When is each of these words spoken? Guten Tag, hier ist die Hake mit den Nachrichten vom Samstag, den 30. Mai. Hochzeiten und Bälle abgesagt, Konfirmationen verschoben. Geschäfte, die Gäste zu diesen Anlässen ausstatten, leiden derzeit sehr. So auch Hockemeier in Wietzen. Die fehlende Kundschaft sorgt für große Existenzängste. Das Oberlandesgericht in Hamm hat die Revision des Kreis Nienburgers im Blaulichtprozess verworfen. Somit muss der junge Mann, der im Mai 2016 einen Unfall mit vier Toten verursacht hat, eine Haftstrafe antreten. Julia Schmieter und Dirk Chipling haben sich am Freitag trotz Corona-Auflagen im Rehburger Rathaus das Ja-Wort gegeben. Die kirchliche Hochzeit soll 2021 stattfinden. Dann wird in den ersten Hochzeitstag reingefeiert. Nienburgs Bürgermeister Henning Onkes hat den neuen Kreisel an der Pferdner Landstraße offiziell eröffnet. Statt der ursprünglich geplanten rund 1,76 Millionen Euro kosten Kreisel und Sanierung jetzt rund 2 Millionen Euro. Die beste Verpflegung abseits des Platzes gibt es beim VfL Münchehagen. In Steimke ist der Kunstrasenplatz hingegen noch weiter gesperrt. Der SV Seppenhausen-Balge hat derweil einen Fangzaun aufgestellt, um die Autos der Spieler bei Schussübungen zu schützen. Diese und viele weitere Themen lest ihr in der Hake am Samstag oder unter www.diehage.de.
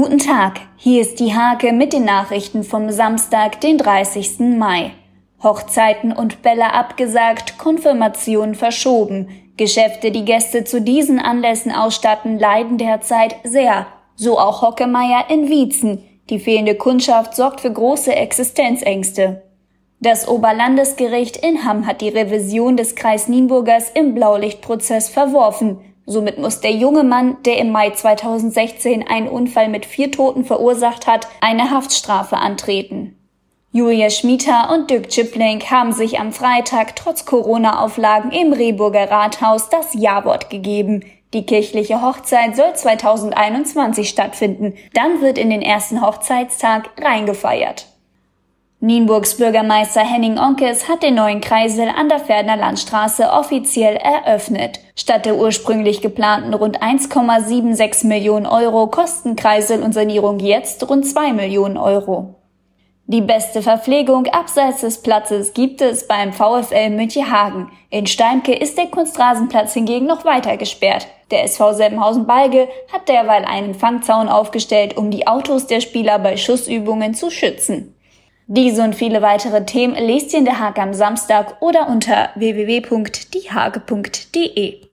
Guten 0.00 0.18
Tag, 0.18 0.60
hier 0.76 1.00
ist 1.00 1.18
die 1.18 1.34
Hake 1.34 1.72
mit 1.72 1.92
den 1.92 2.04
Nachrichten 2.04 2.62
vom 2.62 2.88
Samstag, 2.88 3.60
den 3.60 3.78
30. 3.78 4.38
Mai. 4.56 4.92
Hochzeiten 5.42 6.12
und 6.12 6.40
Bälle 6.40 6.72
abgesagt, 6.72 7.58
Konfirmationen 7.58 8.54
verschoben. 8.54 9.28
Geschäfte, 9.56 10.12
die 10.12 10.24
Gäste 10.24 10.62
zu 10.62 10.80
diesen 10.80 11.18
Anlässen 11.18 11.72
ausstatten, 11.72 12.38
leiden 12.38 12.78
derzeit 12.78 13.34
sehr. 13.42 13.88
So 14.14 14.38
auch 14.38 14.62
Hockemeier 14.62 15.24
in 15.30 15.48
Wietzen. 15.48 16.04
Die 16.30 16.38
fehlende 16.38 16.76
Kundschaft 16.76 17.34
sorgt 17.34 17.60
für 17.60 17.72
große 17.72 18.14
Existenzängste. 18.14 19.42
Das 19.98 20.28
Oberlandesgericht 20.28 21.38
in 21.38 21.64
Hamm 21.64 21.88
hat 21.88 22.02
die 22.02 22.10
Revision 22.10 22.76
des 22.76 22.94
Kreis 22.94 23.26
Nienburgers 23.26 23.90
im 23.92 24.14
Blaulichtprozess 24.14 25.08
verworfen. 25.08 25.80
Somit 26.10 26.38
muss 26.38 26.60
der 26.60 26.72
junge 26.72 27.04
Mann, 27.04 27.36
der 27.44 27.58
im 27.58 27.70
Mai 27.70 27.90
2016 27.90 29.06
einen 29.06 29.28
Unfall 29.28 29.68
mit 29.68 29.84
vier 29.84 30.10
Toten 30.10 30.46
verursacht 30.46 31.06
hat, 31.06 31.28
eine 31.42 31.70
Haftstrafe 31.70 32.38
antreten. 32.38 33.14
Julia 33.72 34.08
Schmieter 34.08 34.70
und 34.72 34.88
Dirk 34.88 35.10
Chipling 35.10 35.60
haben 35.70 35.92
sich 35.92 36.18
am 36.18 36.32
Freitag 36.32 36.96
trotz 36.96 37.26
Corona-Auflagen 37.26 38.30
im 38.30 38.54
Rehburger 38.54 39.10
Rathaus 39.10 39.68
das 39.68 39.92
Ja-Wort 39.92 40.48
gegeben. 40.48 41.04
Die 41.34 41.44
kirchliche 41.44 42.00
Hochzeit 42.00 42.56
soll 42.56 42.72
2021 42.74 44.08
stattfinden. 44.08 44.72
Dann 44.94 45.20
wird 45.20 45.36
in 45.36 45.50
den 45.50 45.60
ersten 45.60 46.00
Hochzeitstag 46.00 46.88
reingefeiert. 46.98 47.86
Nienburgs 48.80 49.36
Bürgermeister 49.36 50.02
Henning 50.02 50.38
Onkes 50.38 50.88
hat 50.88 51.02
den 51.02 51.16
neuen 51.16 51.40
Kreisel 51.40 51.88
an 51.88 52.08
der 52.08 52.20
Pferdner 52.20 52.56
Landstraße 52.56 53.28
offiziell 53.32 53.96
eröffnet. 53.96 54.78
Statt 54.94 55.26
der 55.26 55.34
ursprünglich 55.34 56.00
geplanten 56.00 56.54
rund 56.54 56.80
1,76 56.80 58.06
Millionen 58.06 58.46
Euro 58.46 58.86
kosten 58.86 59.34
Kreisel 59.34 59.82
und 59.82 59.94
Sanierung 59.94 60.38
jetzt 60.38 60.88
rund 60.88 61.04
2 61.04 61.32
Millionen 61.32 61.76
Euro. 61.76 62.36
Die 63.06 63.20
beste 63.20 63.62
Verpflegung 63.62 64.28
abseits 64.28 64.82
des 64.82 65.02
Platzes 65.02 65.54
gibt 65.54 65.80
es 65.80 66.06
beim 66.06 66.32
VfL 66.32 66.90
Münchehagen. 66.90 67.70
In 67.90 68.06
Steimke 68.06 68.54
ist 68.54 68.78
der 68.78 68.86
Kunstrasenplatz 68.86 69.74
hingegen 69.74 70.06
noch 70.06 70.24
weiter 70.24 70.56
gesperrt. 70.56 71.08
Der 71.32 71.42
SV 71.42 71.72
Seppenhausen-Balge 71.72 72.68
hat 72.92 73.08
derweil 73.08 73.44
einen 73.44 73.74
Fangzaun 73.74 74.28
aufgestellt, 74.28 74.96
um 74.96 75.10
die 75.10 75.26
Autos 75.26 75.66
der 75.66 75.80
Spieler 75.80 76.20
bei 76.20 76.36
Schussübungen 76.36 77.14
zu 77.14 77.30
schützen. 77.30 77.96
Diese 78.50 78.82
und 78.82 78.94
viele 78.94 79.20
weitere 79.20 79.66
Themen 79.66 79.94
lest 79.94 80.32
ihr 80.32 80.38
in 80.38 80.46
der 80.46 80.58
Hake 80.58 80.80
am 80.80 80.94
Samstag 80.94 81.60
oder 81.60 81.86
unter 81.86 82.30
www.diehage.de. 82.34 84.80